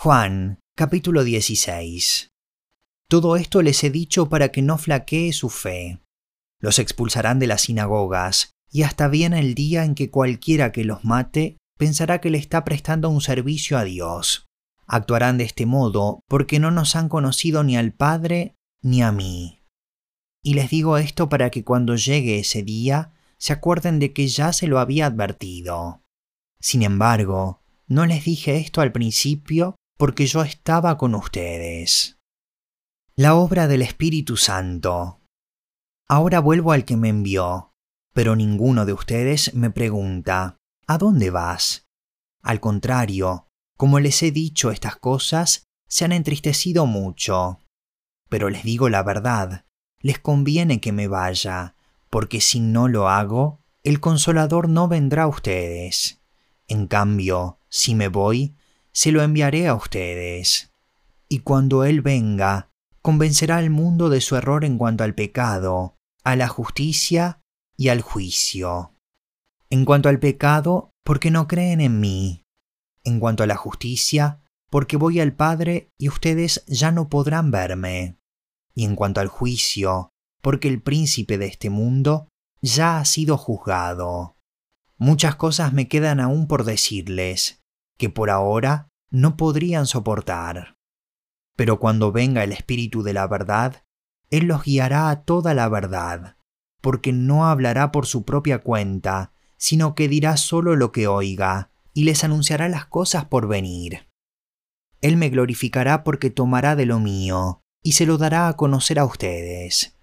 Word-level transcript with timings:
Juan, 0.00 0.60
capítulo 0.76 1.24
16. 1.24 2.30
Todo 3.08 3.34
esto 3.34 3.62
les 3.62 3.82
he 3.82 3.90
dicho 3.90 4.28
para 4.28 4.50
que 4.50 4.62
no 4.62 4.78
flaquee 4.78 5.32
su 5.32 5.48
fe. 5.48 5.98
Los 6.60 6.78
expulsarán 6.78 7.40
de 7.40 7.48
las 7.48 7.62
sinagogas, 7.62 8.52
y 8.70 8.84
hasta 8.84 9.08
viene 9.08 9.40
el 9.40 9.56
día 9.56 9.84
en 9.84 9.96
que 9.96 10.08
cualquiera 10.08 10.70
que 10.70 10.84
los 10.84 11.04
mate 11.04 11.56
pensará 11.76 12.20
que 12.20 12.30
le 12.30 12.38
está 12.38 12.62
prestando 12.62 13.10
un 13.10 13.20
servicio 13.20 13.76
a 13.76 13.82
Dios. 13.82 14.46
Actuarán 14.86 15.36
de 15.36 15.42
este 15.42 15.66
modo 15.66 16.20
porque 16.28 16.60
no 16.60 16.70
nos 16.70 16.94
han 16.94 17.08
conocido 17.08 17.64
ni 17.64 17.76
al 17.76 17.92
Padre 17.92 18.54
ni 18.80 19.02
a 19.02 19.10
mí. 19.10 19.64
Y 20.44 20.54
les 20.54 20.70
digo 20.70 20.96
esto 20.98 21.28
para 21.28 21.50
que 21.50 21.64
cuando 21.64 21.96
llegue 21.96 22.38
ese 22.38 22.62
día 22.62 23.14
se 23.36 23.52
acuerden 23.52 23.98
de 23.98 24.12
que 24.12 24.28
ya 24.28 24.52
se 24.52 24.68
lo 24.68 24.78
había 24.78 25.06
advertido. 25.06 26.04
Sin 26.60 26.84
embargo, 26.84 27.62
no 27.88 28.06
les 28.06 28.24
dije 28.24 28.58
esto 28.58 28.80
al 28.80 28.92
principio 28.92 29.74
porque 29.98 30.26
yo 30.26 30.42
estaba 30.42 30.96
con 30.96 31.14
ustedes. 31.16 32.18
La 33.16 33.34
obra 33.34 33.66
del 33.66 33.82
Espíritu 33.82 34.36
Santo. 34.36 35.20
Ahora 36.08 36.38
vuelvo 36.38 36.70
al 36.70 36.84
que 36.84 36.96
me 36.96 37.08
envió, 37.08 37.72
pero 38.14 38.36
ninguno 38.36 38.86
de 38.86 38.92
ustedes 38.92 39.52
me 39.54 39.70
pregunta, 39.70 40.56
¿a 40.86 40.98
dónde 40.98 41.30
vas? 41.30 41.88
Al 42.42 42.60
contrario, 42.60 43.48
como 43.76 43.98
les 43.98 44.22
he 44.22 44.30
dicho 44.30 44.70
estas 44.70 44.96
cosas, 44.96 45.64
se 45.88 46.04
han 46.04 46.12
entristecido 46.12 46.86
mucho. 46.86 47.64
Pero 48.28 48.50
les 48.50 48.62
digo 48.62 48.88
la 48.88 49.02
verdad, 49.02 49.66
les 50.00 50.20
conviene 50.20 50.80
que 50.80 50.92
me 50.92 51.08
vaya, 51.08 51.74
porque 52.08 52.40
si 52.40 52.60
no 52.60 52.86
lo 52.86 53.08
hago, 53.08 53.60
el 53.82 53.98
consolador 53.98 54.68
no 54.68 54.86
vendrá 54.86 55.24
a 55.24 55.28
ustedes. 55.28 56.22
En 56.68 56.86
cambio, 56.86 57.58
si 57.68 57.96
me 57.96 58.06
voy, 58.06 58.57
se 58.92 59.12
lo 59.12 59.22
enviaré 59.22 59.68
a 59.68 59.74
ustedes. 59.74 60.72
Y 61.28 61.40
cuando 61.40 61.84
Él 61.84 62.00
venga, 62.00 62.70
convencerá 63.02 63.58
al 63.58 63.70
mundo 63.70 64.08
de 64.08 64.20
su 64.20 64.36
error 64.36 64.64
en 64.64 64.78
cuanto 64.78 65.04
al 65.04 65.14
pecado, 65.14 65.96
a 66.24 66.36
la 66.36 66.48
justicia 66.48 67.40
y 67.76 67.88
al 67.88 68.00
juicio. 68.00 68.94
En 69.70 69.84
cuanto 69.84 70.08
al 70.08 70.18
pecado, 70.18 70.92
porque 71.04 71.30
no 71.30 71.46
creen 71.46 71.80
en 71.80 72.00
mí. 72.00 72.44
En 73.04 73.20
cuanto 73.20 73.42
a 73.42 73.46
la 73.46 73.56
justicia, 73.56 74.40
porque 74.70 74.96
voy 74.96 75.20
al 75.20 75.32
Padre 75.32 75.90
y 75.98 76.08
ustedes 76.08 76.64
ya 76.66 76.90
no 76.92 77.08
podrán 77.08 77.50
verme. 77.50 78.18
Y 78.74 78.84
en 78.84 78.96
cuanto 78.96 79.20
al 79.20 79.28
juicio, 79.28 80.10
porque 80.42 80.68
el 80.68 80.82
príncipe 80.82 81.38
de 81.38 81.46
este 81.46 81.70
mundo 81.70 82.28
ya 82.60 82.98
ha 82.98 83.04
sido 83.04 83.36
juzgado. 83.36 84.36
Muchas 84.96 85.36
cosas 85.36 85.72
me 85.72 85.88
quedan 85.88 86.20
aún 86.20 86.46
por 86.48 86.64
decirles, 86.64 87.57
que 87.98 88.08
por 88.08 88.30
ahora 88.30 88.88
no 89.10 89.36
podrían 89.36 89.86
soportar. 89.86 90.76
Pero 91.56 91.78
cuando 91.80 92.12
venga 92.12 92.44
el 92.44 92.52
Espíritu 92.52 93.02
de 93.02 93.12
la 93.12 93.26
verdad, 93.26 93.84
Él 94.30 94.46
los 94.46 94.62
guiará 94.64 95.10
a 95.10 95.24
toda 95.24 95.54
la 95.54 95.68
verdad, 95.68 96.36
porque 96.80 97.12
no 97.12 97.46
hablará 97.46 97.92
por 97.92 98.06
su 98.06 98.24
propia 98.24 98.60
cuenta, 98.62 99.32
sino 99.56 99.94
que 99.94 100.08
dirá 100.08 100.36
solo 100.36 100.76
lo 100.76 100.92
que 100.92 101.08
oiga, 101.08 101.70
y 101.92 102.04
les 102.04 102.22
anunciará 102.22 102.68
las 102.68 102.86
cosas 102.86 103.24
por 103.24 103.48
venir. 103.48 104.08
Él 105.00 105.16
me 105.16 105.30
glorificará 105.30 106.04
porque 106.04 106.30
tomará 106.30 106.76
de 106.76 106.86
lo 106.86 107.00
mío, 107.00 107.60
y 107.82 107.92
se 107.92 108.06
lo 108.06 108.18
dará 108.18 108.48
a 108.48 108.56
conocer 108.56 108.98
a 108.98 109.04
ustedes. 109.04 109.96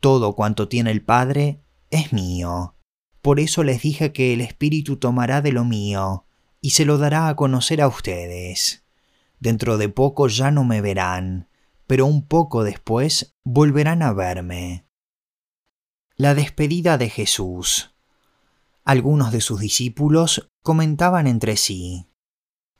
Todo 0.00 0.34
cuanto 0.34 0.68
tiene 0.68 0.90
el 0.90 1.02
Padre 1.02 1.60
es 1.90 2.12
mío. 2.12 2.76
Por 3.20 3.40
eso 3.40 3.62
les 3.62 3.82
dije 3.82 4.12
que 4.12 4.32
el 4.32 4.40
Espíritu 4.40 4.96
tomará 4.96 5.42
de 5.42 5.52
lo 5.52 5.64
mío, 5.64 6.26
y 6.62 6.70
se 6.70 6.86
lo 6.86 6.96
dará 6.96 7.28
a 7.28 7.36
conocer 7.36 7.82
a 7.82 7.88
ustedes. 7.88 8.84
Dentro 9.40 9.76
de 9.76 9.88
poco 9.88 10.28
ya 10.28 10.52
no 10.52 10.64
me 10.64 10.80
verán, 10.80 11.48
pero 11.86 12.06
un 12.06 12.26
poco 12.26 12.62
después 12.62 13.34
volverán 13.44 14.02
a 14.02 14.12
verme. 14.12 14.86
La 16.16 16.34
despedida 16.34 16.96
de 16.96 17.10
Jesús. 17.10 17.94
Algunos 18.84 19.32
de 19.32 19.40
sus 19.40 19.60
discípulos 19.60 20.48
comentaban 20.62 21.26
entre 21.26 21.56
sí, 21.56 22.06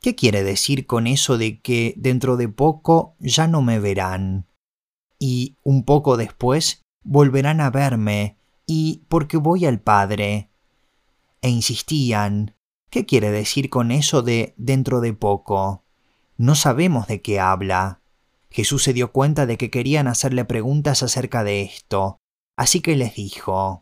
¿qué 0.01 0.15
quiere 0.15 0.43
decir 0.43 0.85
con 0.87 1.05
eso 1.05 1.37
de 1.37 1.61
que 1.61 1.93
dentro 1.97 2.37
de 2.37 2.47
poco 2.47 3.15
ya 3.19 3.47
no 3.47 3.61
me 3.61 3.79
verán? 3.79 4.47
Y 5.19 5.57
un 5.63 5.83
poco 5.83 6.15
después 6.15 6.81
volverán 7.03 7.59
a 7.59 7.69
verme, 7.69 8.37
y 8.65 9.03
porque 9.09 9.37
voy 9.37 9.65
al 9.65 9.81
Padre. 9.81 10.49
E 11.41 11.49
insistían, 11.49 12.55
¿Qué 12.93 13.07
quiere 13.07 13.31
decir 13.31 13.71
con 13.71 13.89
eso 13.89 14.21
de 14.21 14.53
dentro 14.55 15.01
de 15.01 15.13
poco? 15.13 15.83
No 16.37 16.53
sabemos 16.53 17.07
de 17.07 17.23
qué 17.23 17.39
habla. 17.39 18.01
Jesús 18.51 18.83
se 18.83 18.93
dio 18.93 19.11
cuenta 19.11 19.47
de 19.47 19.57
que 19.57 19.71
querían 19.71 20.07
hacerle 20.07 20.45
preguntas 20.45 21.01
acerca 21.01 21.43
de 21.43 21.63
esto, 21.63 22.19
así 22.55 22.81
que 22.81 22.95
les 22.95 23.15
dijo, 23.15 23.81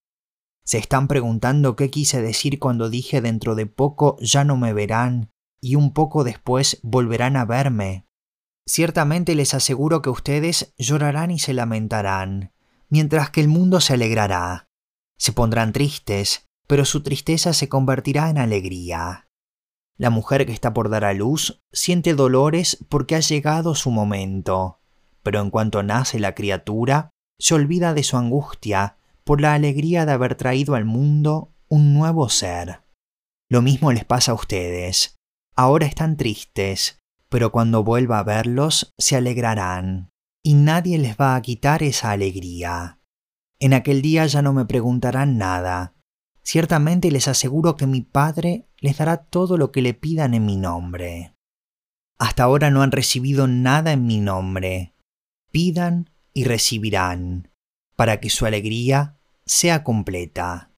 ¿Se 0.64 0.78
están 0.78 1.10
preguntando 1.10 1.76
qué 1.76 1.90
quise 1.90 2.22
decir 2.22 2.58
cuando 2.58 2.90
dije 2.90 3.20
dentro 3.20 3.56
de 3.56 3.66
poco 3.66 4.16
ya 4.22 4.46
no 4.46 4.56
me 4.56 4.72
verán 4.72 5.30
y 5.60 5.76
un 5.76 5.92
poco 5.92 6.24
después 6.24 6.80
volverán 6.82 7.36
a 7.36 7.44
verme? 7.44 8.06
Ciertamente 8.66 9.36
les 9.36 9.54
aseguro 9.54 10.02
que 10.02 10.10
ustedes 10.10 10.74
llorarán 10.78 11.32
y 11.32 11.40
se 11.40 11.54
lamentarán, 11.54 12.54
mientras 12.88 13.30
que 13.30 13.42
el 13.42 13.50
mundo 13.50 13.82
se 13.82 13.96
alegrará. 13.96 14.70
Se 15.18 15.34
pondrán 15.34 15.74
tristes, 15.74 16.50
pero 16.72 16.86
su 16.86 17.04
tristeza 17.04 17.52
se 17.52 17.68
convertirá 17.68 18.30
en 18.30 18.38
alegría. 18.38 19.28
La 19.98 20.10
mujer 20.10 20.46
que 20.46 20.54
está 20.54 20.74
por 20.74 20.88
dar 20.88 21.04
a 21.04 21.14
luz 21.14 21.62
siente 21.74 22.14
dolores 22.14 22.78
porque 22.88 23.16
ha 23.16 23.20
llegado 23.20 23.76
su 23.76 23.92
momento, 23.92 24.80
pero 25.22 25.42
en 25.42 25.50
cuanto 25.50 25.84
nace 25.84 26.18
la 26.18 26.34
criatura, 26.34 27.10
se 27.38 27.56
olvida 27.56 27.94
de 27.94 28.04
su 28.04 28.16
angustia 28.16 28.96
por 29.26 29.42
la 29.42 29.54
alegría 29.54 30.06
de 30.06 30.14
haber 30.14 30.36
traído 30.36 30.76
al 30.76 30.86
mundo 30.86 31.52
un 31.68 31.94
nuevo 31.94 32.30
ser. 32.30 32.84
Lo 33.50 33.62
mismo 33.62 33.92
les 33.92 34.06
pasa 34.06 34.32
a 34.32 34.36
ustedes. 34.36 35.18
Ahora 35.58 35.86
están 35.86 36.16
tristes, 36.16 37.02
pero 37.28 37.52
cuando 37.52 37.84
vuelva 37.84 38.20
a 38.20 38.24
verlos 38.24 38.94
se 38.98 39.18
alegrarán, 39.18 40.10
y 40.42 40.54
nadie 40.54 41.00
les 41.00 41.18
va 41.18 41.36
a 41.36 41.42
quitar 41.42 41.84
esa 41.84 42.12
alegría. 42.12 43.02
En 43.60 43.74
aquel 43.74 44.02
día 44.02 44.26
ya 44.26 44.42
no 44.42 44.54
me 44.54 44.64
preguntarán 44.64 45.38
nada, 45.38 45.96
Ciertamente 46.44 47.12
les 47.12 47.28
aseguro 47.28 47.76
que 47.76 47.88
mi 47.88 48.02
Padre 48.02 48.66
les 48.80 48.98
dará 48.98 49.18
todo 49.18 49.58
lo 49.58 49.72
que 49.72 49.82
le 49.82 49.94
pidan 49.94 50.34
en 50.34 50.46
mi 50.46 50.58
nombre. 50.58 51.34
Hasta 52.18 52.44
ahora 52.44 52.72
no 52.72 52.82
han 52.82 52.92
recibido 52.92 53.48
nada 53.48 53.94
en 53.94 54.06
mi 54.06 54.20
nombre. 54.20 54.94
Pidan 55.52 56.10
y 56.34 56.44
recibirán, 56.44 57.50
para 57.96 58.20
que 58.20 58.30
su 58.30 58.46
alegría 58.46 59.18
sea 59.46 59.84
completa. 59.84 60.72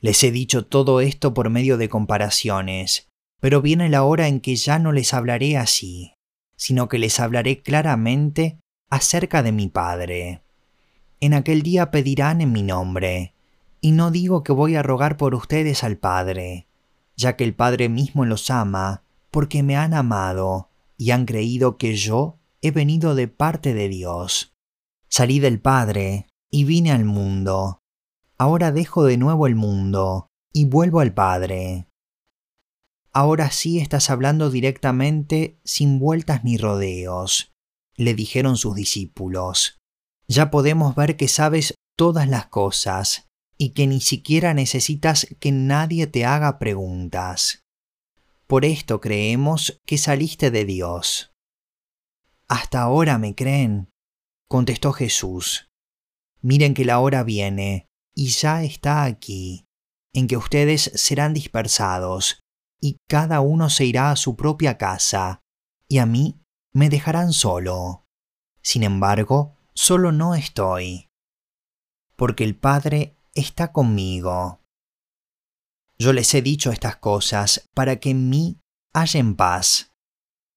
Les 0.00 0.22
he 0.24 0.30
dicho 0.30 0.64
todo 0.64 1.00
esto 1.00 1.34
por 1.34 1.50
medio 1.50 1.76
de 1.76 1.88
comparaciones, 1.88 3.08
pero 3.40 3.60
viene 3.60 3.88
la 3.88 4.02
hora 4.02 4.28
en 4.28 4.40
que 4.40 4.56
ya 4.56 4.78
no 4.78 4.92
les 4.92 5.12
hablaré 5.12 5.56
así, 5.56 6.14
sino 6.56 6.88
que 6.88 6.98
les 6.98 7.20
hablaré 7.20 7.62
claramente 7.62 8.58
acerca 8.90 9.42
de 9.42 9.52
mi 9.52 9.68
Padre. 9.68 10.42
En 11.20 11.34
aquel 11.34 11.62
día 11.62 11.90
pedirán 11.90 12.40
en 12.40 12.52
mi 12.52 12.62
nombre, 12.62 13.34
y 13.80 13.92
no 13.92 14.10
digo 14.10 14.42
que 14.42 14.52
voy 14.52 14.76
a 14.76 14.82
rogar 14.82 15.16
por 15.16 15.34
ustedes 15.34 15.84
al 15.84 15.96
Padre, 15.96 16.66
ya 17.16 17.36
que 17.36 17.44
el 17.44 17.54
Padre 17.54 17.88
mismo 17.88 18.24
los 18.24 18.50
ama, 18.50 19.04
porque 19.30 19.62
me 19.62 19.76
han 19.76 19.94
amado 19.94 20.70
y 20.96 21.12
han 21.12 21.24
creído 21.24 21.76
que 21.78 21.96
yo 21.96 22.38
he 22.60 22.70
venido 22.70 23.14
de 23.14 23.28
parte 23.28 23.72
de 23.74 23.88
Dios. 23.88 24.54
Salí 25.08 25.38
del 25.40 25.60
Padre 25.60 26.26
y 26.50 26.64
vine 26.64 26.92
al 26.92 27.04
mundo. 27.04 27.78
Ahora 28.36 28.72
dejo 28.72 29.04
de 29.04 29.16
nuevo 29.16 29.46
el 29.46 29.54
mundo 29.54 30.28
y 30.52 30.66
vuelvo 30.66 31.00
al 31.00 31.14
Padre. 31.14 31.86
Ahora 33.12 33.50
sí 33.50 33.78
estás 33.78 34.10
hablando 34.10 34.50
directamente 34.50 35.58
sin 35.64 35.98
vueltas 35.98 36.44
ni 36.44 36.58
rodeos, 36.58 37.52
le 37.96 38.14
dijeron 38.14 38.56
sus 38.56 38.74
discípulos. 38.76 39.80
Ya 40.28 40.50
podemos 40.50 40.94
ver 40.94 41.16
que 41.16 41.26
sabes 41.26 41.74
todas 41.96 42.28
las 42.28 42.46
cosas 42.46 43.29
y 43.62 43.74
que 43.74 43.86
ni 43.86 44.00
siquiera 44.00 44.54
necesitas 44.54 45.26
que 45.38 45.52
nadie 45.52 46.06
te 46.06 46.24
haga 46.24 46.58
preguntas. 46.58 47.62
Por 48.46 48.64
esto 48.64 49.02
creemos 49.02 49.78
que 49.84 49.98
saliste 49.98 50.50
de 50.50 50.64
Dios. 50.64 51.34
Hasta 52.48 52.80
ahora 52.80 53.18
me 53.18 53.34
creen, 53.34 53.90
contestó 54.48 54.94
Jesús. 54.94 55.68
Miren 56.40 56.72
que 56.72 56.86
la 56.86 57.00
hora 57.00 57.22
viene, 57.22 57.86
y 58.14 58.28
ya 58.28 58.64
está 58.64 59.04
aquí, 59.04 59.66
en 60.14 60.26
que 60.26 60.38
ustedes 60.38 60.90
serán 60.94 61.34
dispersados, 61.34 62.40
y 62.80 62.96
cada 63.10 63.42
uno 63.42 63.68
se 63.68 63.84
irá 63.84 64.10
a 64.10 64.16
su 64.16 64.36
propia 64.36 64.78
casa, 64.78 65.40
y 65.86 65.98
a 65.98 66.06
mí 66.06 66.40
me 66.72 66.88
dejarán 66.88 67.34
solo. 67.34 68.06
Sin 68.62 68.84
embargo, 68.84 69.58
solo 69.74 70.12
no 70.12 70.34
estoy, 70.34 71.08
porque 72.16 72.44
el 72.44 72.56
Padre 72.56 73.19
está 73.34 73.72
conmigo. 73.72 74.60
Yo 75.98 76.12
les 76.12 76.32
he 76.34 76.42
dicho 76.42 76.72
estas 76.72 76.96
cosas 76.96 77.68
para 77.74 78.00
que 78.00 78.10
en 78.10 78.30
mí 78.30 78.60
hallen 78.94 79.36
paz. 79.36 79.92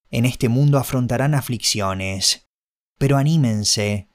En 0.09 0.25
este 0.25 0.47
mundo 0.47 0.77
afrontarán 0.77 1.35
aflicciones, 1.35 2.47
pero 2.97 3.17
anímense, 3.17 4.09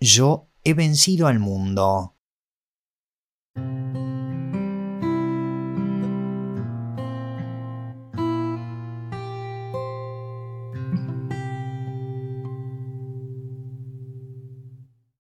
yo 0.00 0.50
he 0.64 0.74
vencido 0.74 1.26
al 1.26 1.38
mundo. 1.38 2.16